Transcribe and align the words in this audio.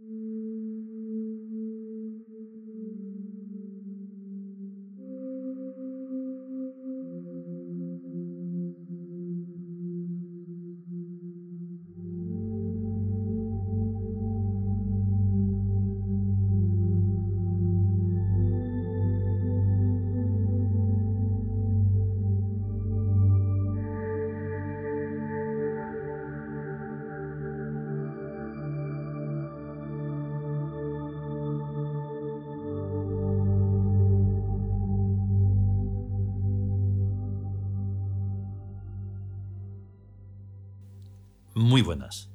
Mm. 0.00 0.08
-hmm. 0.08 0.29
Muy 41.80 41.86
buenas. 41.86 42.28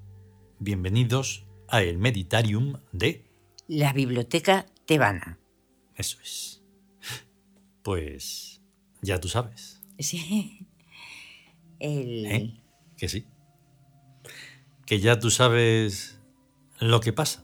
Bienvenidos 0.57 1.45
a 1.67 1.83
el 1.83 1.99
Meditarium 1.99 2.79
de... 2.91 3.29
La 3.67 3.93
Biblioteca 3.93 4.65
Tebana. 4.87 5.37
Eso 5.93 6.17
es. 6.23 6.63
Pues 7.83 8.59
ya 9.03 9.19
tú 9.19 9.27
sabes. 9.27 9.83
Sí. 9.99 10.65
El... 11.77 12.25
¿Eh? 12.25 12.59
Que 12.97 13.07
sí. 13.07 13.27
Que 14.87 14.99
ya 14.99 15.19
tú 15.19 15.29
sabes 15.29 16.19
lo 16.79 16.99
que 16.99 17.13
pasa. 17.13 17.43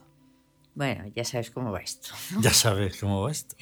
Bueno, 0.74 1.06
ya 1.16 1.24
sabes 1.24 1.52
cómo 1.52 1.72
va 1.72 1.82
esto. 1.82 2.10
¿no? 2.32 2.42
Ya 2.42 2.52
sabes 2.52 3.00
cómo 3.00 3.22
va 3.22 3.30
esto. 3.30 3.56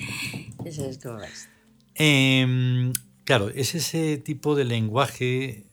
Ya 0.63 0.71
sabes 0.71 0.97
cómo 0.99 1.17
va 1.17 1.27
esto. 1.27 1.49
Em, 1.93 2.93
claro, 3.25 3.49
es 3.49 3.75
ese 3.75 4.17
tipo 4.17 4.55
de 4.55 4.63
lenguaje 4.63 5.65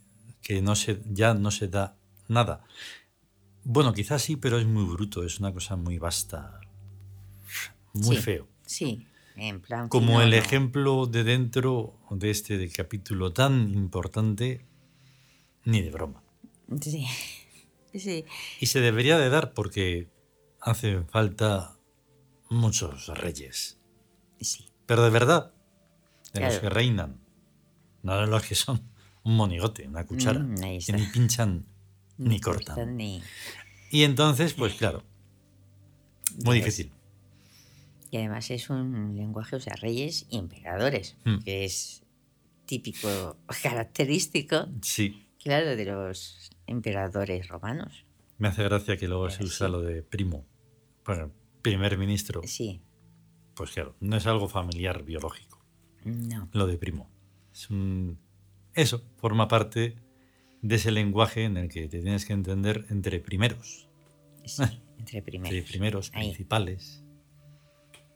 que 0.43 0.63
no 0.63 0.75
se, 0.75 1.01
ya 1.13 1.33
no 1.33 1.53
se 1.53 1.69
da 1.69 1.96
nada. 2.29 2.65
Bueno, 3.65 3.93
quizás 3.93 4.23
sí, 4.23 4.37
pero 4.37 4.59
es 4.59 4.67
muy 4.67 4.85
bruto, 4.85 5.25
es 5.25 5.41
una 5.41 5.53
cosa 5.53 5.77
muy 5.77 5.99
vasta, 5.99 6.61
muy 7.93 8.17
Sí. 8.17 8.23
feo. 8.23 8.49
Sí, 8.65 9.07
en 9.37 9.61
plan... 9.61 9.89
Como 9.89 10.21
el 10.23 10.31
¿no? 10.31 10.37
ejemplo 10.37 11.07
de 11.07 11.25
dentro 11.25 11.99
de 12.11 12.31
este 12.31 12.59
de 12.59 12.71
capítulo 12.71 13.33
tan 13.33 13.71
importante, 13.75 14.65
ni 15.65 15.83
de 15.83 15.91
broma. 15.91 16.23
Sí. 16.81 17.07
Sí. 17.95 18.27
Y 18.61 18.67
se 18.67 18.81
debería 18.83 19.17
de 19.17 19.31
dar 19.31 19.55
porque 19.55 20.11
hacen 20.61 21.09
falta 21.09 21.79
muchos 22.51 23.09
reyes. 23.09 23.79
Sí. 24.39 24.69
Pero 24.85 25.03
de 25.03 25.09
verdad, 25.09 25.55
de 26.35 26.43
los 26.43 26.59
que 26.59 26.69
reinan, 26.69 27.19
no 28.03 28.21
de 28.21 28.27
los 28.27 28.43
que 28.43 28.55
son 28.55 28.83
un 29.23 29.37
monigote, 29.37 29.89
una 29.89 30.05
cuchara, 30.05 30.41
Mm, 30.41 30.57
que 30.85 30.93
ni 30.93 31.07
pinchan 31.07 31.65
ni 32.19 32.41
cortan. 32.41 32.65
cortan 32.75 32.97
Ni... 32.97 33.23
Y 33.91 34.03
entonces, 34.05 34.55
pues 34.55 34.75
claro, 34.75 35.05
muy 36.45 36.57
ves. 36.57 36.65
difícil. 36.65 36.93
Y 38.11 38.19
además 38.19 38.51
es 38.51 38.71
un 38.71 39.17
lenguaje, 39.17 39.57
o 39.57 39.61
sea, 39.61 39.75
reyes 39.77 40.27
y 40.31 40.39
emperadores, 40.39 41.17
Mm. 41.25 41.39
que 41.45 41.65
es 41.65 42.03
típico, 42.67 43.37
característico, 43.63 44.67
Sí, 44.83 45.27
claro, 45.43 45.77
de 45.77 45.85
los 45.85 46.51
emperadores 46.67 47.49
romanos. 47.49 48.05
me 48.39 48.49
hace 48.49 48.63
gracia 48.65 48.97
que 48.97 49.09
luego 49.09 49.31
se 49.31 49.45
usa 49.45 49.67
sí. 49.67 49.73
lo 49.73 49.81
de 49.83 50.03
primo. 50.03 50.47
Bueno, 51.05 51.33
primer 51.63 51.97
ministro. 51.99 52.43
Sí, 52.45 52.83
Pues 53.55 53.71
claro, 53.71 53.97
no 54.01 54.17
es 54.17 54.27
algo 54.27 54.49
familiar 54.49 55.05
biológico, 55.05 55.65
no. 56.05 56.49
lo 56.53 56.67
de 56.67 56.77
primo. 56.79 57.11
Es 57.53 57.71
un... 57.71 58.19
Eso 58.75 59.03
forma 59.17 59.49
parte 59.49 59.97
de 60.63 60.75
ese 60.77 60.91
lenguaje 60.91 61.45
en 61.45 61.57
el 61.57 61.69
que 61.69 61.89
te 61.89 62.01
tienes 62.01 62.25
que 62.27 62.33
entender 62.33 62.87
entre 62.91 63.21
primeros. 63.21 63.89
Sí, 64.45 64.63
entre 64.99 65.23
primeros. 65.23 65.55
Entre 65.57 65.71
primeros, 65.71 66.11
Ahí. 66.15 66.29
principales, 66.29 67.05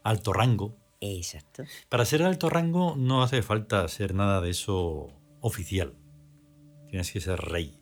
alto 0.03 0.33
rango. 0.33 0.77
Exacto. 1.01 1.65
Para 1.89 2.05
ser 2.05 2.23
alto 2.23 2.51
rango 2.51 2.95
no 2.97 3.23
hace 3.23 3.43
falta 3.43 3.87
ser 3.89 4.15
nada 4.15 4.41
de 4.41 4.51
eso 4.51 5.09
oficial. 5.41 5.95
Tienes 6.89 7.11
que 7.13 7.21
ser 7.21 7.39
rey. 7.39 7.79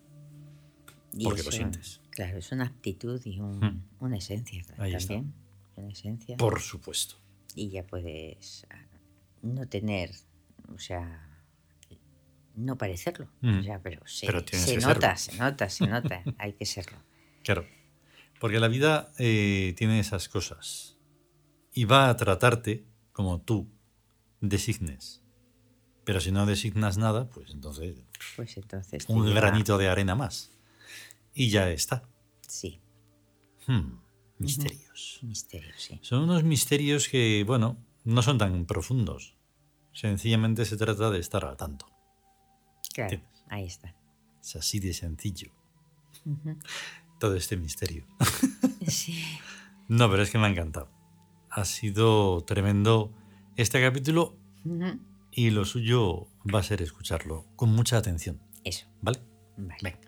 Y 1.15 1.25
Porque 1.25 1.43
lo 1.43 1.51
sientes. 1.51 2.01
Claro, 2.11 2.39
es 2.39 2.53
una 2.53 2.65
actitud 2.65 3.21
y 3.25 3.41
un- 3.41 3.59
Mm. 3.61 3.83
una 4.01 4.19
esencia 4.19 4.63
Ahí 4.77 4.95
está. 4.95 5.15
también. 5.15 5.35
Una 5.77 5.89
esencia. 5.89 6.37
Por 6.37 6.61
supuesto. 6.61 7.17
Y 7.55 7.71
ya 7.71 7.85
puedes 7.87 8.67
ah, 8.71 8.87
no 9.43 9.67
tener, 9.69 10.11
o 10.75 10.79
sea, 10.79 11.28
no 12.59 12.77
parecerlo. 12.77 13.29
Mm. 13.41 13.59
O 13.59 13.63
sea, 13.63 13.81
pero 13.83 14.07
se, 14.07 14.27
Pero 14.27 14.43
se 14.47 14.77
nota, 14.79 15.17
se 15.17 15.37
nota, 15.37 15.69
se 15.69 15.87
nota. 15.95 16.23
Hay 16.39 16.53
que 16.55 16.67
serlo. 16.67 16.99
Claro. 17.45 17.67
Porque 18.41 18.61
la 18.61 18.69
vida 18.69 19.13
eh, 19.19 19.75
tiene 19.77 19.99
esas 20.01 20.29
cosas. 20.29 20.97
Y 21.73 21.85
va 21.85 22.09
a 22.09 22.17
tratarte 22.17 22.85
como 23.13 23.41
tú 23.41 23.69
designes. 24.41 25.23
Pero 26.05 26.21
si 26.21 26.33
no 26.33 26.47
designas 26.47 26.97
nada, 26.99 27.29
pues 27.29 27.51
entonces 27.51 27.97
Pues 28.37 28.57
entonces. 28.57 29.05
un 29.09 29.35
granito 29.35 29.77
de 29.79 29.89
arena 29.89 30.15
más. 30.15 30.51
Y 31.35 31.51
ya 31.51 31.71
está. 31.71 32.09
Sí, 32.47 32.81
Hmm, 33.67 33.99
misterios. 34.39 35.19
misterio, 35.23 35.75
sí. 35.77 35.99
Son 36.03 36.23
unos 36.23 36.43
misterios 36.43 37.09
que, 37.09 37.45
bueno, 37.47 37.77
no 38.05 38.23
son 38.23 38.39
tan 38.39 38.65
profundos. 38.65 39.37
Sencillamente 39.93 40.65
se 40.65 40.79
trata 40.79 41.11
de 41.11 41.19
estar 41.19 41.45
al 41.45 41.57
tanto. 41.59 41.87
Claro, 42.93 43.21
ahí 43.49 43.67
está. 43.67 43.95
Es 44.41 44.57
así 44.57 44.81
de 44.81 44.93
sencillo. 44.95 45.51
Todo 47.19 47.37
este 47.37 47.57
misterio. 47.57 48.07
Sí. 48.89 49.23
No, 49.89 50.11
pero 50.11 50.23
es 50.23 50.31
que 50.31 50.39
me 50.39 50.47
ha 50.47 50.51
encantado. 50.51 50.91
Ha 51.51 51.67
sido 51.67 52.43
tremendo 52.45 53.13
este 53.57 53.83
capítulo 53.83 54.35
y 55.31 55.51
lo 55.51 55.67
suyo 55.67 56.29
va 56.53 56.61
a 56.61 56.63
ser 56.63 56.81
escucharlo 56.81 57.45
con 57.55 57.69
mucha 57.71 57.99
atención. 57.99 58.41
Eso. 58.65 58.87
¿Vale? 59.03 59.21
Vale. 59.59 59.79
Venga. 59.83 60.08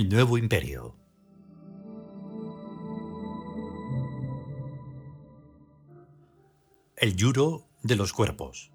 El 0.00 0.08
nuevo 0.08 0.38
imperio. 0.38 0.96
El 6.96 7.16
yuro 7.16 7.68
de 7.82 7.96
los 7.96 8.14
cuerpos. 8.14 8.72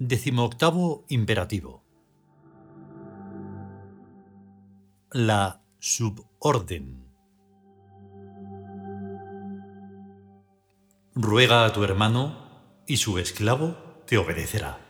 Decimoctavo 0.00 1.04
imperativo. 1.06 1.84
La 5.12 5.62
suborden. 5.78 7.06
Ruega 11.14 11.64
a 11.64 11.72
tu 11.72 11.84
hermano 11.84 12.82
y 12.88 12.96
su 12.96 13.20
esclavo 13.20 13.76
te 14.04 14.18
obedecerá. 14.18 14.89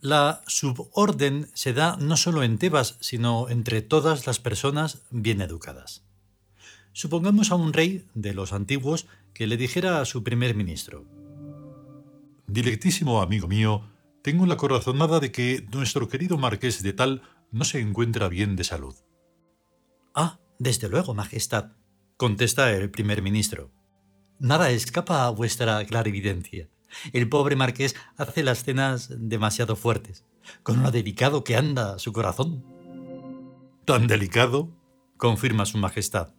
La 0.00 0.42
suborden 0.46 1.50
se 1.54 1.72
da 1.72 1.96
no 1.96 2.16
solo 2.16 2.42
en 2.42 2.58
Tebas, 2.58 2.96
sino 3.00 3.48
entre 3.48 3.82
todas 3.82 4.26
las 4.26 4.38
personas 4.38 5.02
bien 5.10 5.40
educadas. 5.40 6.04
Supongamos 6.92 7.50
a 7.50 7.54
un 7.54 7.72
rey 7.72 8.06
de 8.14 8.34
los 8.34 8.52
antiguos 8.52 9.06
que 9.34 9.46
le 9.46 9.56
dijera 9.56 10.00
a 10.00 10.04
su 10.04 10.24
primer 10.24 10.54
ministro, 10.54 11.06
Directísimo 12.50 13.22
amigo 13.22 13.46
mío, 13.46 13.84
tengo 14.22 14.44
la 14.44 14.56
corazonada 14.56 15.20
de 15.20 15.30
que 15.30 15.64
nuestro 15.72 16.08
querido 16.08 16.36
marqués 16.36 16.82
de 16.82 16.92
tal 16.92 17.22
no 17.52 17.62
se 17.62 17.78
encuentra 17.78 18.28
bien 18.28 18.56
de 18.56 18.64
salud. 18.64 18.96
Ah, 20.16 20.40
desde 20.58 20.88
luego, 20.88 21.14
Majestad, 21.14 21.76
contesta 22.16 22.72
el 22.72 22.90
primer 22.90 23.22
ministro. 23.22 23.70
Nada 24.40 24.70
escapa 24.70 25.26
a 25.26 25.30
vuestra 25.30 25.84
clarividencia. 25.84 26.68
El 27.12 27.28
pobre 27.28 27.56
marqués 27.56 27.96
hace 28.16 28.42
las 28.42 28.64
cenas 28.64 29.08
demasiado 29.16 29.76
fuertes, 29.76 30.24
con 30.62 30.82
lo 30.82 30.90
delicado 30.90 31.44
que 31.44 31.56
anda 31.56 31.98
su 31.98 32.12
corazón. 32.12 32.64
Tan 33.84 34.06
delicado, 34.06 34.70
confirma 35.16 35.66
su 35.66 35.78
Majestad, 35.78 36.34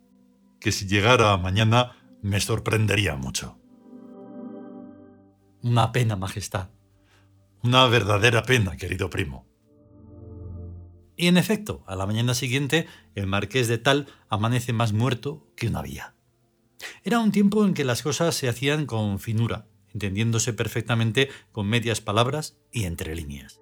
que 0.59 0.71
si 0.71 0.87
llegara 0.87 1.35
mañana 1.37 1.95
me 2.21 2.39
sorprendería 2.39 3.15
mucho. 3.15 3.57
Una 5.61 5.91
pena, 5.91 6.15
Majestad. 6.15 6.69
Una 7.63 7.85
verdadera 7.85 8.43
pena, 8.43 8.75
querido 8.77 9.09
primo. 9.09 9.45
Y 11.15 11.27
en 11.27 11.37
efecto, 11.37 11.83
a 11.85 11.95
la 11.95 12.07
mañana 12.07 12.33
siguiente, 12.33 12.87
el 13.13 13.27
marqués 13.27 13.67
de 13.67 13.77
Tal 13.77 14.07
amanece 14.27 14.73
más 14.73 14.93
muerto 14.93 15.45
que 15.55 15.67
una 15.67 15.83
vía. 15.83 16.15
Era 17.03 17.19
un 17.19 17.31
tiempo 17.31 17.63
en 17.63 17.75
que 17.75 17.85
las 17.85 18.01
cosas 18.01 18.33
se 18.33 18.49
hacían 18.49 18.87
con 18.87 19.19
finura, 19.19 19.67
entendiéndose 19.93 20.53
perfectamente 20.53 21.29
con 21.51 21.67
medias 21.67 22.01
palabras 22.01 22.57
y 22.71 22.85
entre 22.85 23.15
líneas. 23.15 23.61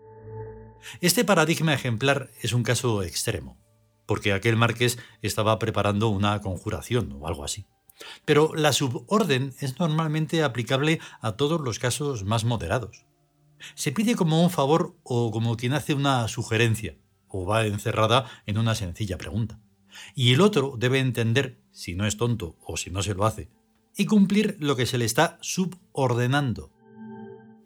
Este 1.02 1.26
paradigma 1.26 1.74
ejemplar 1.74 2.32
es 2.42 2.54
un 2.54 2.64
caso 2.64 3.04
extremo, 3.04 3.58
porque 4.06 4.34
aquel 4.34 4.56
marqués 4.56 4.98
estaba 5.22 5.60
preparando 5.60 6.10
una 6.10 6.42
conjuración 6.42 7.12
o 7.20 7.28
algo 7.28 7.44
así. 7.44 7.66
Pero 8.26 8.54
la 8.56 8.74
suborden 8.74 9.54
es 9.60 9.80
normalmente 9.80 10.44
aplicable 10.44 11.00
a 11.22 11.34
todos 11.34 11.60
los 11.62 11.80
casos 11.80 12.24
más 12.24 12.46
moderados. 12.46 13.06
Se 13.76 13.92
pide 13.92 14.16
como 14.16 14.42
un 14.42 14.50
favor 14.50 14.96
o 15.04 15.32
como 15.32 15.58
quien 15.58 15.74
hace 15.74 15.94
una 15.94 16.28
sugerencia, 16.28 16.98
o 17.28 17.46
va 17.46 17.66
encerrada 17.66 18.26
en 18.46 18.58
una 18.58 18.74
sencilla 18.74 19.18
pregunta. 19.18 19.60
Y 20.16 20.34
el 20.34 20.42
otro 20.42 20.76
debe 20.78 21.00
entender, 21.00 21.60
si 21.72 21.94
no 21.94 22.06
es 22.06 22.16
tonto 22.16 22.58
o 22.62 22.78
si 22.78 22.90
no 22.90 23.04
se 23.04 23.14
lo 23.14 23.26
hace, 23.26 23.50
y 24.00 24.06
cumplir 24.06 24.56
lo 24.62 24.78
que 24.78 24.86
se 24.86 24.98
le 24.98 25.04
está 25.04 25.38
subordenando. 25.42 26.72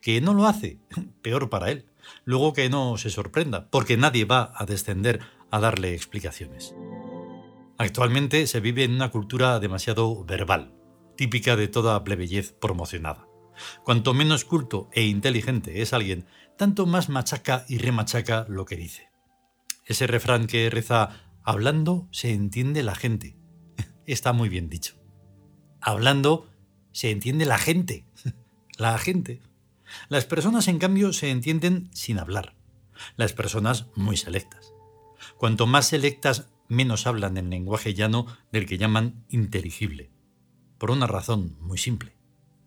Que 0.02 0.20
no 0.20 0.34
lo 0.34 0.48
hace, 0.48 0.80
peor 1.22 1.48
para 1.52 1.70
él. 1.70 1.86
Luego 2.26 2.54
que 2.54 2.70
no 2.70 2.98
se 2.98 3.12
sorprenda, 3.12 3.70
porque 3.70 3.98
nadie 3.98 4.26
va 4.26 4.52
a 4.56 4.66
descender 4.66 5.20
a 5.52 5.60
darle 5.60 5.94
explicaciones. 5.94 6.74
Actualmente 7.78 8.48
se 8.48 8.60
vive 8.62 8.84
en 8.84 8.96
una 8.96 9.12
cultura 9.12 9.60
demasiado 9.60 10.26
verbal, 10.26 10.74
típica 11.16 11.56
de 11.56 11.68
toda 11.68 12.04
plebeyez 12.04 12.52
promocionada. 12.52 13.28
Cuanto 13.84 14.16
menos 14.16 14.44
culto 14.44 14.90
e 14.92 15.04
inteligente 15.04 15.84
es 15.84 15.94
alguien, 15.94 16.26
tanto 16.58 16.88
más 16.88 17.10
machaca 17.10 17.64
y 17.70 17.78
remachaca 17.78 18.48
lo 18.50 18.66
que 18.66 18.76
dice. 18.76 19.08
Ese 19.86 20.08
refrán 20.08 20.48
que 20.48 20.68
reza 20.72 21.12
hablando 21.44 22.08
se 22.12 22.34
entiende 22.34 22.82
la 22.82 22.96
gente. 22.96 23.38
Está 24.08 24.34
muy 24.34 24.50
bien 24.50 24.68
dicho. 24.68 25.03
Hablando 25.86 26.50
se 26.94 27.12
entiende 27.12 27.46
la 27.46 27.58
gente. 27.58 28.06
La 28.78 28.98
gente. 28.98 29.42
Las 30.10 30.26
personas, 30.26 30.68
en 30.68 30.80
cambio, 30.80 31.14
se 31.14 31.30
entienden 31.30 31.90
sin 31.94 32.18
hablar. 32.18 32.56
Las 33.18 33.34
personas 33.34 33.86
muy 33.96 34.18
selectas. 34.18 34.74
Cuanto 35.38 35.68
más 35.68 35.88
selectas, 35.88 36.48
menos 36.70 37.06
hablan 37.06 37.38
en 37.38 37.52
lenguaje 37.52 37.94
llano 37.94 38.26
del 38.52 38.66
que 38.66 38.80
llaman 38.80 39.26
inteligible. 39.30 40.10
Por 40.80 40.90
una 40.90 41.06
razón 41.06 41.56
muy 41.60 41.78
simple. 41.78 42.18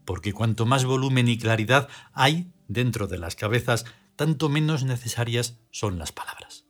Porque 0.05 0.33
cuanto 0.33 0.65
más 0.65 0.85
volumen 0.85 1.27
y 1.27 1.39
claridad 1.39 1.89
hay 2.13 2.53
dentro 2.69 3.09
de 3.09 3.19
las 3.19 3.35
cabezas, 3.35 3.85
tanto 4.15 4.49
menos 4.49 4.85
necesarias 4.85 5.59
son 5.73 5.99
las 5.99 6.13
palabras. 6.13 6.67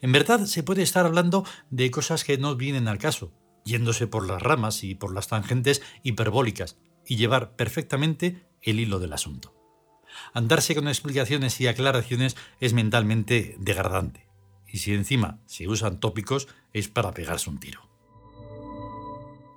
En 0.00 0.10
verdad 0.10 0.46
se 0.46 0.62
puede 0.62 0.82
estar 0.82 1.06
hablando 1.06 1.44
de 1.70 1.90
cosas 1.90 2.24
que 2.24 2.38
no 2.38 2.56
vienen 2.56 2.88
al 2.88 2.98
caso, 2.98 3.32
yéndose 3.64 4.06
por 4.06 4.26
las 4.26 4.42
ramas 4.42 4.84
y 4.84 4.94
por 4.94 5.14
las 5.14 5.28
tangentes 5.28 5.82
hiperbólicas, 6.02 6.78
y 7.06 7.16
llevar 7.16 7.56
perfectamente 7.56 8.46
el 8.62 8.80
hilo 8.80 8.98
del 8.98 9.12
asunto. 9.12 9.54
Andarse 10.32 10.74
con 10.74 10.88
explicaciones 10.88 11.60
y 11.60 11.66
aclaraciones 11.66 12.36
es 12.60 12.72
mentalmente 12.72 13.56
degradante, 13.58 14.28
y 14.66 14.78
si 14.78 14.94
encima 14.94 15.38
se 15.46 15.68
usan 15.68 16.00
tópicos 16.00 16.48
es 16.72 16.88
para 16.88 17.12
pegarse 17.12 17.50
un 17.50 17.58
tiro. 17.58 17.88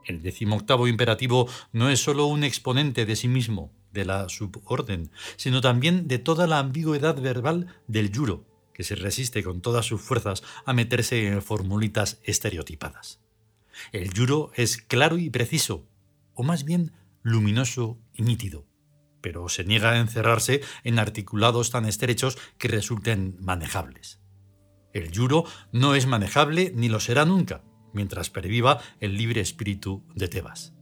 El 0.06 0.22
decimoctavo 0.22 0.88
imperativo 0.88 1.48
no 1.72 1.90
es 1.90 2.02
sólo 2.02 2.26
un 2.26 2.44
exponente 2.44 3.06
de 3.06 3.16
sí 3.16 3.28
mismo, 3.28 3.72
de 3.94 4.06
la 4.06 4.28
suborden, 4.28 5.12
sino 5.38 5.62
también 5.62 6.08
de 6.08 6.20
toda 6.20 6.48
la 6.48 6.60
ambigüedad 6.60 7.20
verbal 7.20 7.68
del 7.88 8.12
yuro, 8.12 8.46
que 8.74 8.84
se 8.84 8.96
resiste 8.96 9.44
con 9.44 9.62
todas 9.62 9.86
sus 9.86 10.02
fuerzas 10.02 10.44
a 10.66 10.74
meterse 10.74 11.28
en 11.28 11.42
formulitas 11.42 12.20
estereotipadas. 12.24 13.23
El 13.92 14.14
yuro 14.14 14.52
es 14.56 14.78
claro 14.78 15.18
y 15.18 15.30
preciso, 15.30 15.88
o 16.34 16.44
más 16.44 16.64
bien 16.64 16.94
luminoso 17.22 18.00
y 18.14 18.24
nítido, 18.24 18.68
pero 19.22 19.50
se 19.50 19.64
niega 19.64 19.92
a 19.92 20.00
encerrarse 20.00 20.62
en 20.84 21.00
articulados 21.00 21.72
tan 21.72 21.86
estrechos 21.86 22.38
que 22.58 22.68
resulten 22.68 23.38
manejables. 23.40 24.20
El 24.94 25.12
yuro 25.12 25.46
no 25.72 25.96
es 25.96 26.06
manejable 26.06 26.72
ni 26.76 26.90
lo 26.90 27.00
será 27.00 27.26
nunca, 27.26 27.64
mientras 27.94 28.30
perviva 28.30 28.80
el 29.00 29.18
libre 29.18 29.42
espíritu 29.42 30.06
de 30.14 30.28
Tebas. 30.28 30.74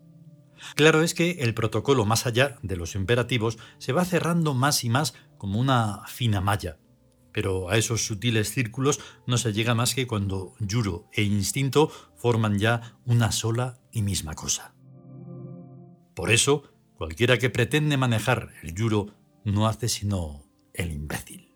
Claro 0.76 1.02
es 1.02 1.14
que 1.14 1.32
el 1.40 1.54
protocolo 1.54 2.06
más 2.06 2.26
allá 2.26 2.58
de 2.62 2.76
los 2.76 2.96
imperativos 2.96 3.58
se 3.78 3.94
va 3.94 4.06
cerrando 4.06 4.54
más 4.54 4.84
y 4.84 4.90
más 4.90 5.14
como 5.38 5.60
una 5.60 6.06
fina 6.08 6.42
malla, 6.42 6.78
pero 7.32 7.70
a 7.70 7.78
esos 7.78 8.06
sutiles 8.06 8.52
círculos 8.52 9.00
no 9.28 9.38
se 9.38 9.54
llega 9.54 9.76
más 9.76 9.96
que 9.96 10.08
cuando 10.08 10.54
yuro 10.60 11.10
e 11.14 11.24
instinto 11.24 11.92
forman 12.16 12.60
ya 12.60 12.98
una 13.06 13.32
sola 13.32 13.80
y 13.92 14.02
misma 14.02 14.34
cosa. 14.34 14.74
Por 16.16 16.32
eso, 16.32 16.64
cualquiera 16.96 17.38
que 17.38 17.50
pretende 17.50 17.98
manejar 17.98 18.50
el 18.64 18.74
yuro 18.74 19.16
no 19.44 19.68
hace 19.68 19.90
sino 19.90 20.46
el 20.74 20.92
imbécil. 20.92 21.52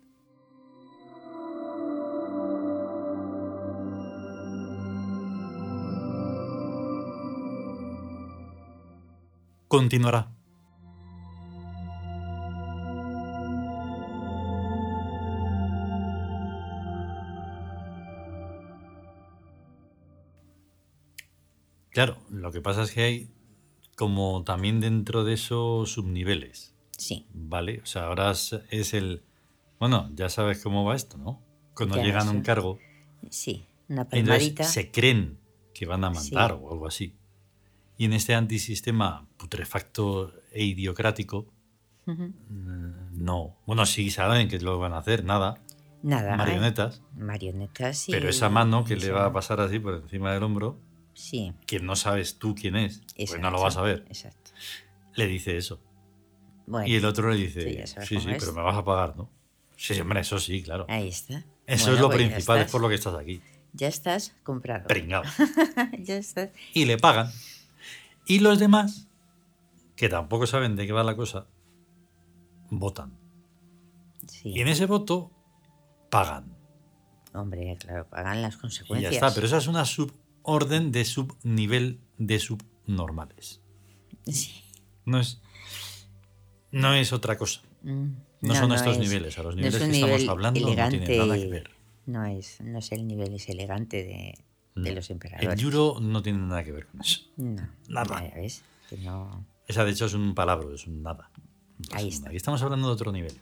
Continuará. 9.67 10.34
Claro, 21.95 22.17
lo 22.29 22.51
que 22.51 22.59
pasa 22.59 22.83
es 22.83 22.91
que 22.91 23.03
hay 23.03 23.29
como 23.95 24.43
también 24.43 24.81
dentro 24.81 25.23
de 25.23 25.35
esos 25.35 25.89
subniveles. 25.89 26.75
Sí. 26.97 27.25
¿Vale? 27.33 27.79
O 27.83 27.85
sea, 27.85 28.07
ahora 28.07 28.31
es 28.31 28.93
el... 28.93 29.23
Bueno, 29.79 30.11
ya 30.13 30.27
sabes 30.27 30.61
cómo 30.61 30.83
va 30.83 30.97
esto, 30.97 31.17
¿no? 31.17 31.41
Cuando 31.73 32.03
llegan 32.03 32.27
a 32.27 32.31
un 32.31 32.41
cargo. 32.41 32.79
Sí, 33.29 33.65
una 33.87 34.09
palmadita. 34.09 34.65
se 34.65 34.91
creen 34.91 35.39
que 35.73 35.85
van 35.85 36.03
a 36.03 36.09
mandar 36.09 36.51
o 36.51 36.69
algo 36.73 36.85
así. 36.85 37.15
Y 37.97 38.03
en 38.03 38.11
este 38.11 38.35
antisistema 38.35 39.25
putrefacto 39.37 40.33
e 40.51 40.65
idiocrático, 40.65 41.47
mm, 42.07 43.23
no. 43.23 43.55
Bueno, 43.65 43.85
sí 43.85 44.11
saben 44.11 44.49
que 44.49 44.59
lo 44.59 44.79
van 44.79 44.91
a 44.91 44.97
hacer, 44.97 45.23
nada. 45.23 45.63
Nada. 46.03 46.35
Marionetas. 46.35 47.01
Marionetas, 47.15 47.97
sí. 47.97 48.11
Pero 48.11 48.27
esa 48.27 48.49
mano 48.49 48.83
que 48.83 48.97
le 48.97 49.11
va 49.11 49.27
a 49.27 49.31
pasar 49.31 49.61
así 49.61 49.79
por 49.79 49.93
encima 49.93 50.33
del 50.33 50.43
hombro 50.43 50.77
Sí. 51.15 51.53
Quien 51.65 51.85
no 51.85 51.95
sabes 51.95 52.37
tú 52.37 52.53
quién 52.53 52.75
es, 52.75 53.01
pues 53.15 53.39
no 53.39 53.49
lo 53.49 53.61
vas 53.61 53.77
a 53.77 53.81
ver. 53.81 54.05
Exacto. 54.07 54.51
Le 55.15 55.25
dice 55.25 55.57
eso. 55.57 55.79
y 56.85 56.95
el 56.95 57.05
otro 57.05 57.31
le 57.31 57.37
dice, 57.37 57.87
sí, 57.87 58.19
sí, 58.19 58.27
pero 58.37 58.51
me 58.53 58.61
vas 58.61 58.75
a 58.75 58.83
pagar, 58.83 59.15
¿no? 59.15 59.31
Sí, 59.77 59.99
hombre, 59.99 60.19
eso 60.19 60.39
sí, 60.39 60.61
claro. 60.61 60.85
Ahí 60.89 61.07
está. 61.07 61.43
Eso 61.65 61.93
es 61.93 61.99
lo 61.99 62.07
pues 62.07 62.17
principal, 62.17 62.59
es 62.59 62.71
por 62.71 62.81
lo 62.81 62.89
que 62.89 62.95
estás 62.95 63.15
aquí. 63.15 63.41
Ya 63.73 63.87
estás 63.87 64.35
comprado. 64.43 64.87
Pringado. 64.87 65.23
ya 65.99 66.17
estás. 66.17 66.49
Y 66.73 66.85
le 66.85 66.97
pagan. 66.97 67.31
Y 68.25 68.39
los 68.39 68.59
demás, 68.59 69.07
que 69.95 70.09
tampoco 70.09 70.47
saben 70.47 70.75
de 70.75 70.85
qué 70.85 70.91
va 70.91 71.03
la 71.03 71.15
cosa, 71.15 71.47
votan. 72.69 73.17
Sí. 74.27 74.51
Y 74.53 74.61
en 74.61 74.67
ese 74.67 74.85
voto 74.85 75.31
pagan. 76.09 76.55
Hombre, 77.33 77.77
claro, 77.79 78.07
pagan 78.09 78.41
las 78.41 78.57
consecuencias. 78.57 79.13
Y 79.13 79.15
ya 79.15 79.27
está, 79.27 79.33
pero 79.33 79.47
esa 79.47 79.57
es 79.57 79.67
una 79.67 79.85
sub 79.85 80.13
orden 80.45 80.91
de 80.91 81.05
subnivel 81.05 81.99
de 82.17 82.39
subnormales. 82.39 83.61
Sí. 84.25 84.63
No 85.05 85.19
es, 85.19 85.41
no 86.71 86.93
es 86.93 87.13
otra 87.13 87.37
cosa. 87.37 87.61
Mm, 87.83 88.11
no, 88.41 88.55
son 88.55 88.71
estos 88.71 88.97
niveles. 88.97 89.37
A 89.37 89.43
los 89.43 89.55
niveles 89.55 89.81
que 89.81 89.91
estamos 89.91 90.27
hablando 90.27 90.59
no 90.59 90.89
tienen 90.89 91.17
nada 91.17 91.35
que 91.37 91.47
ver. 91.47 91.71
No 92.05 92.25
es, 92.25 92.61
no 92.61 92.79
es 92.79 92.91
el 92.91 93.07
nivel 93.07 93.33
es 93.33 93.49
elegante 93.49 94.03
de, 94.03 94.35
de 94.75 94.93
los 94.93 95.09
emperadores. 95.09 95.49
El 95.49 95.59
yuro 95.59 95.99
no 95.99 96.21
tiene 96.21 96.39
nada 96.39 96.63
que 96.63 96.71
ver 96.71 96.87
con 96.87 97.01
eso. 97.01 97.21
No. 97.37 97.67
Nada. 97.89 98.31
ves, 98.35 98.63
no... 99.03 99.45
Esa 99.67 99.83
de 99.83 99.91
hecho 99.91 100.05
es 100.05 100.13
un 100.13 100.35
palabra, 100.35 100.67
es 100.73 100.85
un 100.85 101.01
nada. 101.01 101.31
Ahí 101.91 102.09
está. 102.09 102.27
Aquí 102.27 102.37
estamos 102.37 102.61
hablando 102.61 102.87
de 102.87 102.93
otro 102.93 103.11
nivel. 103.11 103.33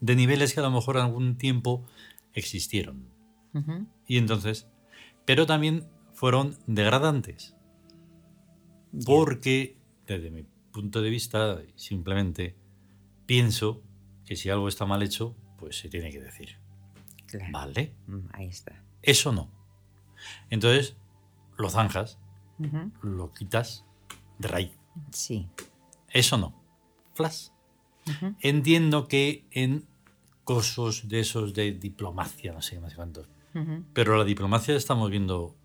De 0.00 0.16
niveles 0.16 0.54
que 0.54 0.60
a 0.60 0.62
lo 0.62 0.70
mejor 0.70 0.96
algún 0.96 1.36
tiempo 1.36 1.84
existieron. 2.32 3.08
Y 4.06 4.16
entonces 4.16 4.66
pero 5.30 5.46
también 5.46 5.86
fueron 6.12 6.58
degradantes. 6.66 7.54
Porque, 9.06 9.76
desde 10.04 10.28
mi 10.32 10.42
punto 10.72 11.02
de 11.02 11.08
vista, 11.08 11.62
simplemente 11.76 12.56
pienso 13.26 13.80
que 14.26 14.34
si 14.34 14.50
algo 14.50 14.66
está 14.66 14.86
mal 14.86 15.04
hecho, 15.04 15.36
pues 15.56 15.78
se 15.78 15.88
tiene 15.88 16.10
que 16.10 16.20
decir. 16.20 16.56
¿Vale? 17.52 17.94
Mm, 18.08 18.26
ahí 18.32 18.48
está. 18.48 18.82
Eso 19.02 19.30
no. 19.30 19.52
Entonces, 20.50 20.96
lo 21.56 21.70
zanjas, 21.70 22.18
lo 23.00 23.32
quitas 23.32 23.84
de 24.40 24.48
raíz. 24.48 24.72
Sí. 25.12 25.48
Eso 26.08 26.38
no. 26.38 26.60
Flash. 27.14 27.50
Entiendo 28.40 29.06
que 29.06 29.46
en 29.52 29.86
cosos 30.42 31.08
de 31.08 31.20
esos 31.20 31.54
de 31.54 31.70
diplomacia, 31.70 32.52
no 32.52 32.62
sé 32.62 32.74
qué 32.74 32.80
más 32.80 32.96
cuántos. 32.96 33.28
Pero 33.92 34.16
la 34.16 34.24
diplomacia 34.24 34.74
estamos 34.76 35.10
viendo 35.10 35.56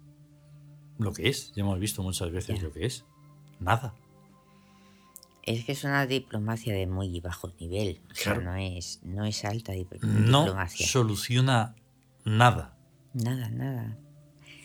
lo 0.97 1.13
que 1.13 1.29
es. 1.29 1.51
Ya 1.55 1.61
hemos 1.63 1.79
visto 1.79 2.01
muchas 2.03 2.31
veces 2.31 2.61
lo 2.63 2.71
que 2.71 2.85
es. 2.85 3.05
Nada. 3.59 3.93
Es 5.43 5.63
que 5.65 5.73
es 5.73 5.83
una 5.83 6.07
diplomacia 6.07 6.73
de 6.73 6.87
muy 6.87 7.19
bajo 7.19 7.51
nivel. 7.59 8.01
O 8.11 8.15
sea, 8.15 8.33
Claro. 8.33 8.41
no 8.51 8.55
es, 8.55 8.99
no 9.03 9.25
es 9.25 9.45
alta 9.45 9.73
dip- 9.73 9.99
No 10.01 10.41
diplomacia. 10.45 10.87
soluciona 10.87 11.75
nada. 12.23 12.75
Nada, 13.13 13.49
nada. 13.49 13.97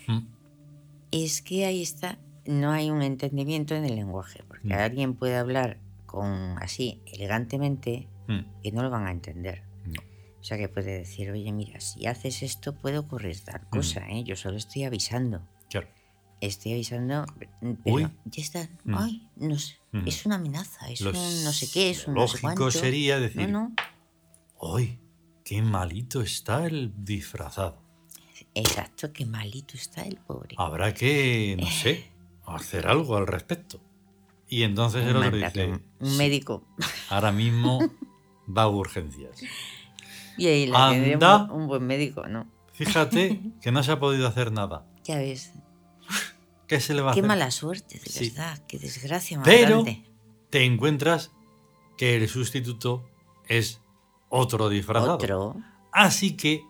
Mm. 0.08 0.26
Es 1.10 1.42
que 1.42 1.66
ahí 1.66 1.82
está, 1.82 2.18
no 2.46 2.70
hay 2.70 2.90
un 2.90 3.02
entendimiento 3.02 3.74
en 3.74 3.84
el 3.84 3.96
lenguaje, 3.96 4.42
porque 4.48 4.68
Mm. 4.68 4.72
alguien 4.78 5.14
puede 5.14 5.36
hablar 5.36 5.78
con 6.06 6.56
así 6.62 7.02
elegantemente 7.06 8.08
Mm. 8.28 8.62
que 8.62 8.72
no 8.72 8.82
lo 8.82 8.88
van 8.90 9.06
a 9.06 9.10
entender. 9.10 9.64
No. 9.84 10.00
O 10.40 10.44
sea 10.44 10.56
que 10.56 10.68
puede 10.68 10.98
decir, 10.98 11.30
oye, 11.30 11.52
mira, 11.52 11.80
si 11.80 12.06
haces 12.06 12.42
esto 12.42 12.74
puede 12.74 12.98
ocurrir 12.98 13.36
Mm. 13.36 13.44
tal 13.44 13.68
cosa, 13.68 14.06
¿eh? 14.08 14.24
Yo 14.24 14.36
solo 14.36 14.56
estoy 14.56 14.84
avisando. 14.84 15.46
Claro. 15.68 15.88
Estoy 16.40 16.72
avisando, 16.72 17.26
pero 17.60 17.72
Uy. 17.84 18.08
ya 18.24 18.42
está. 18.42 18.68
Mm. 18.84 18.94
Ay, 18.96 19.28
no 19.36 19.58
sé, 19.58 19.74
Mm. 19.92 20.08
es 20.08 20.24
una 20.26 20.36
amenaza, 20.36 20.88
es 20.90 21.02
un 21.02 21.12
no 21.12 21.52
sé 21.52 21.70
qué, 21.70 21.90
es 21.90 22.06
un 22.08 22.14
no 22.14 22.26
sé 22.26 22.38
lógico 22.42 22.70
sería 22.70 23.18
decir, 23.20 23.48
No, 23.50 23.68
no. 23.68 23.74
¡Qué 25.44 25.62
malito 25.62 26.20
está 26.22 26.66
el 26.66 26.92
disfrazado! 27.04 27.82
exacto, 28.54 29.12
qué 29.12 29.26
malito 29.26 29.76
está 29.76 30.02
el 30.02 30.16
pobre. 30.16 30.54
Habrá 30.58 30.92
que, 30.94 31.56
no 31.60 31.66
sé, 31.66 32.10
hacer 32.46 32.86
algo 32.88 33.16
al 33.16 33.26
respecto. 33.26 33.80
Y 34.48 34.62
entonces 34.64 35.06
el 35.06 35.16
otro 35.16 35.30
dice, 35.36 35.66
un, 35.66 35.82
un 36.00 36.10
"Sí, 36.10 36.16
médico. 36.18 36.66
ahora 37.10 37.30
mismo 37.32 37.78
va 38.48 38.62
a 38.62 38.68
urgencias. 38.68 39.40
Y 40.40 40.46
ahí 40.48 40.64
tendríamos 40.64 41.40
Anda. 41.40 41.52
un 41.52 41.66
buen 41.66 41.86
médico, 41.86 42.26
¿no? 42.26 42.50
Fíjate 42.72 43.40
que 43.60 43.72
no 43.72 43.82
se 43.82 43.92
ha 43.92 44.00
podido 44.00 44.26
hacer 44.26 44.52
nada. 44.52 44.86
Ya 45.04 45.16
ves, 45.18 45.52
¿Qué 46.66 46.80
se 46.80 46.94
le 46.94 47.02
va 47.02 47.10
a 47.10 47.14
qué 47.14 47.20
hacer? 47.20 47.28
mala 47.28 47.50
suerte, 47.50 47.98
de 47.98 48.06
Sí. 48.10 48.30
verdad, 48.30 48.58
qué 48.68 48.78
desgracia 48.78 49.38
más 49.38 49.46
Pero 49.46 49.82
grande. 49.82 50.04
te 50.50 50.64
encuentras 50.64 51.32
que 51.98 52.16
el 52.16 52.28
sustituto 52.28 53.08
es 53.48 53.80
otro 54.28 54.68
disfrazado. 54.68 55.14
Otro, 55.14 55.56
Así 55.92 56.36
que, 56.36 56.62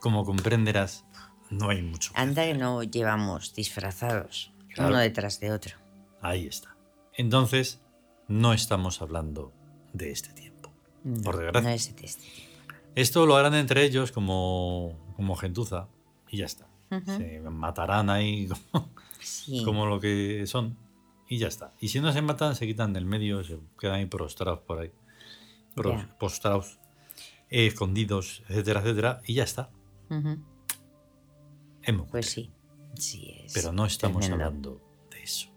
como 0.00 0.24
comprenderás, 0.24 1.04
no 1.50 1.70
hay 1.70 1.82
mucho. 1.82 2.12
anda 2.14 2.44
que 2.44 2.54
no 2.54 2.82
llevamos 2.84 3.54
disfrazados, 3.54 4.52
Claro. 4.72 4.90
uno 4.90 4.98
detrás 5.00 5.40
de 5.40 5.50
otro. 5.52 5.76
Ahí 6.20 6.46
está. 6.46 6.76
Entonces, 7.14 7.80
no 8.28 8.52
estamos 8.52 9.02
hablando 9.02 9.52
de 9.92 10.12
este 10.12 10.32
tiempo. 10.32 10.72
No, 11.02 11.20
Por 11.22 11.36
desgracia. 11.38 11.68
No 11.68 11.74
es 11.74 11.96
de 11.96 12.06
este 12.06 12.22
tipo. 12.22 12.51
Esto 12.94 13.26
lo 13.26 13.36
harán 13.36 13.54
entre 13.54 13.84
ellos 13.84 14.12
como, 14.12 15.12
como 15.16 15.34
gentuza 15.36 15.88
y 16.28 16.38
ya 16.38 16.46
está. 16.46 16.68
Se 17.06 17.40
matarán 17.40 18.10
ahí 18.10 18.48
como, 18.72 18.90
Sí, 19.20 19.62
como 19.64 19.86
lo 19.86 19.98
que 20.00 20.46
son 20.46 20.76
y 21.28 21.38
ya 21.38 21.48
está. 21.48 21.72
Y 21.80 21.88
si 21.88 22.00
no 22.00 22.12
se 22.12 22.20
matan, 22.20 22.54
se 22.54 22.66
quitan 22.66 22.92
del 22.92 23.06
medio, 23.06 23.42
se 23.44 23.58
quedan 23.78 23.94
ahí 23.96 24.06
prostrados 24.06 24.60
por 24.60 24.78
ahí. 24.80 24.92
Pros-. 25.74 26.04
Postrados, 26.18 26.78
eh, 27.48 27.66
escondidos, 27.68 28.42
etcétera, 28.48 28.80
etcétera, 28.80 29.22
y 29.26 29.34
ya 29.34 29.44
está. 29.44 29.70
ujú, 30.10 30.38
Es 31.82 31.94
muy 31.96 32.06
pues 32.08 32.26
sí. 32.30 32.50
Sí, 32.94 33.40
es 33.44 33.54
Pero 33.54 33.72
no 33.72 33.86
estamos 33.86 34.26
tremendo. 34.26 34.44
hablando 34.44 34.80
de 35.10 35.22
eso. 35.22 35.48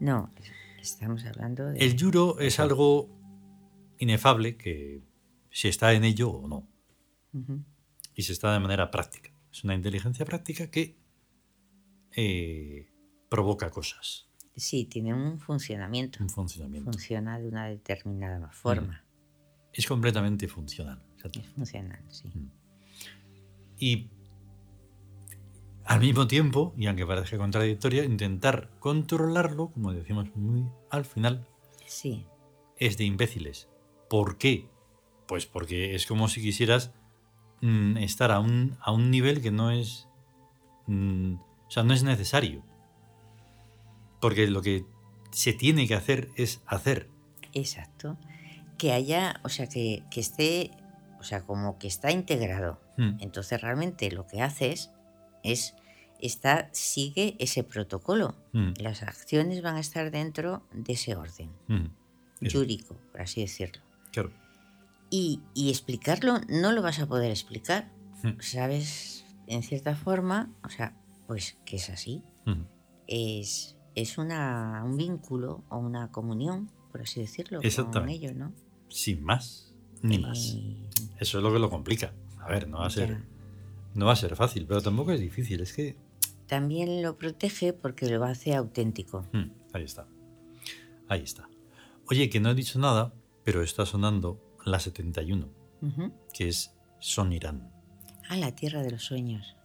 No, 0.00 0.32
estamos 0.80 1.24
hablando 1.26 1.66
de. 1.66 1.78
El 1.78 1.94
yuro 1.96 2.40
es 2.40 2.58
algo 2.58 3.08
inefable 3.98 4.56
que 4.56 5.00
si 5.50 5.68
está 5.68 5.92
en 5.92 6.02
ello 6.02 6.30
o 6.30 6.48
no. 6.48 6.66
Y 8.14 8.22
se 8.22 8.32
está 8.32 8.52
de 8.52 8.60
manera 8.60 8.90
práctica. 8.90 9.30
Es 9.50 9.64
una 9.64 9.74
inteligencia 9.74 10.24
práctica 10.24 10.70
que 10.70 10.96
eh, 12.14 12.88
provoca 13.28 13.70
cosas, 13.70 14.28
Sí, 14.54 14.84
tiene 14.84 15.14
un 15.14 15.38
funcionamiento. 15.40 16.18
un 16.22 16.28
funcionamiento. 16.28 16.92
Funciona 16.92 17.38
de 17.38 17.48
una 17.48 17.66
determinada 17.68 18.50
forma. 18.50 19.02
Es 19.72 19.86
completamente 19.86 20.46
funcional. 20.46 21.02
Es 21.34 21.48
funcional, 21.54 22.04
sí. 22.10 22.30
y 23.78 24.10
al 25.84 26.00
mismo 26.00 26.26
tiempo, 26.26 26.74
y 26.76 26.86
aunque 26.86 27.06
parezca 27.06 27.38
contradictoria, 27.38 28.04
intentar 28.04 28.70
controlarlo, 28.78 29.70
como 29.72 29.92
decimos 29.92 30.28
muy 30.36 30.66
al 30.90 31.04
final, 31.06 31.46
Sí, 31.86 32.26
es 32.76 32.96
de 32.98 33.04
imbéciles. 33.04 33.68
¿Por 34.10 34.36
qué? 34.38 34.68
Pues 35.26 35.46
porque 35.46 35.94
es 35.94 36.06
como 36.06 36.28
si 36.28 36.40
quisieras 36.42 36.92
mm, 37.62 37.96
estar 37.98 38.30
a 38.30 38.38
un, 38.40 38.76
a 38.82 38.92
un 38.92 39.10
nivel 39.10 39.40
que 39.40 39.50
no 39.50 39.70
es. 39.70 40.06
mm, 40.86 41.34
o 41.34 41.70
sea, 41.70 41.82
no 41.82 41.94
es 41.94 42.02
necesario. 42.02 42.62
Porque 44.20 44.46
lo 44.46 44.60
que 44.62 44.84
se 45.30 45.52
tiene 45.54 45.88
que 45.88 45.94
hacer 45.94 46.28
es 46.36 46.60
hacer. 46.66 47.08
exacto. 47.54 48.18
Que 48.78 48.92
haya, 48.92 49.40
o 49.44 49.48
sea, 49.48 49.68
que, 49.68 50.02
que 50.10 50.20
esté, 50.20 50.70
o 51.20 51.22
sea, 51.24 51.42
como 51.42 51.78
que 51.78 51.86
está 51.86 52.10
integrado. 52.10 52.80
Mm, 52.98 53.16
Entonces 53.20 53.60
realmente 53.60 54.10
lo 54.10 54.26
que 54.26 54.42
haces 54.42 54.90
es, 55.44 55.74
está, 56.20 56.68
sigue 56.72 57.36
ese 57.38 57.62
protocolo. 57.64 58.34
mm, 58.52 58.72
Las 58.78 59.02
acciones 59.02 59.62
van 59.62 59.76
a 59.76 59.80
estar 59.80 60.10
dentro 60.10 60.66
de 60.74 60.92
ese 60.94 61.14
orden 61.16 61.50
mm. 61.68 61.86
Por 63.12 63.20
así 63.20 63.40
decirlo. 63.40 63.80
claro. 64.10 64.30
Y, 65.14 65.40
y 65.52 65.68
explicarlo 65.68 66.40
no 66.48 66.72
lo 66.72 66.80
vas 66.80 66.98
a 66.98 67.06
poder 67.06 67.30
explicar, 67.30 67.92
Mm, 68.22 68.40
¿sabes? 68.40 69.24
En 69.46 69.62
cierta 69.62 69.94
forma, 69.94 70.50
o 70.64 70.68
sea, 70.70 70.96
pues 71.26 71.58
que 71.66 71.76
es 71.76 71.90
así. 71.90 72.22
mm. 72.46 72.62
Es, 73.08 73.76
es 73.94 74.16
una, 74.16 74.82
un 74.84 74.96
vínculo 74.96 75.64
o 75.68 75.76
una 75.78 76.10
comunión, 76.10 76.70
por 76.90 77.02
así 77.02 77.20
decirlo, 77.20 77.60
con 77.92 78.08
ellos, 78.08 78.34
¿no? 78.34 78.52
Sin 78.88 79.22
más, 79.22 79.74
ni 80.02 80.18
más. 80.18 80.38
Y- 80.54 80.86
Eso 81.18 81.38
es 81.38 81.44
lo 81.44 81.52
que 81.52 81.58
lo 81.58 81.68
complica. 81.68 82.14
A 82.40 82.48
ver, 82.48 82.68
no 82.68 82.78
va 82.78 82.86
a 82.86 82.90
ser, 82.90 83.08
ya. 83.10 83.24
no 83.94 84.06
va 84.06 84.12
a 84.12 84.16
ser 84.16 84.34
fácil, 84.36 84.66
pero 84.66 84.80
tampoco 84.80 85.12
es 85.12 85.20
difícil. 85.20 85.60
Es 85.60 85.72
que 85.74 85.96
También 86.46 87.02
lo 87.02 87.18
protege 87.18 87.72
porque 87.72 88.08
lo 88.08 88.24
hace 88.24 88.54
auténtico. 88.54 89.26
Mm, 89.32 89.50
ahí 89.74 89.82
está. 89.84 90.06
Ahí 91.08 91.22
está. 91.22 91.48
Oye, 92.08 92.30
que 92.30 92.40
no 92.40 92.50
he 92.50 92.54
dicho 92.54 92.78
nada, 92.78 93.12
pero 93.44 93.62
está 93.62 93.84
sonando 93.84 94.40
la 94.64 94.78
71, 94.80 95.48
Ujú. 95.82 96.12
que 96.32 96.48
es 96.48 96.74
Son 96.98 97.32
Irán. 97.32 97.70
Ah, 98.28 98.36
la 98.36 98.54
tierra 98.54 98.82
de 98.82 98.90
los 98.92 99.04
sueños. 99.04 99.56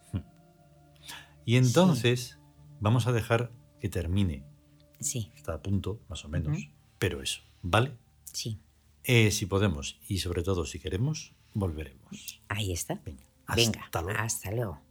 Y 1.46 1.56
entonces 1.56 2.38
vamos 2.82 3.08
a 3.08 3.12
dejar 3.13 3.51
que 3.80 3.88
termine. 3.89 4.44
Sí, 5.00 5.32
Está 5.36 5.54
a 5.54 5.62
punto, 5.62 6.01
más 6.10 6.25
o 6.25 6.30
menos. 6.30 6.58
Pero 7.00 7.22
eso, 7.22 7.42
¿vale? 7.62 7.96
sí. 8.25 8.60
Eh, 9.04 9.32
si 9.32 9.46
podemos 9.46 9.98
y 10.10 10.18
sobre 10.18 10.44
todo 10.44 10.66
si 10.66 10.80
queremos, 10.80 11.34
volveremos. 11.54 12.42
Ahí 12.50 12.74
está. 12.74 12.96
Venga, 13.06 13.24
Venga, 13.56 13.82
hasta 13.86 14.01
luego. 14.01 14.20
hasta 14.20 14.51
luego. 14.51 14.82